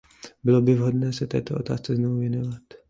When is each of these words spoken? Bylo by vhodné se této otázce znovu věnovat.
Bylo 0.43 0.61
by 0.61 0.75
vhodné 0.75 1.13
se 1.13 1.27
této 1.27 1.55
otázce 1.55 1.95
znovu 1.95 2.19
věnovat. 2.19 2.61